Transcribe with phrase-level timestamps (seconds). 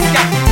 [0.00, 0.47] Yeah.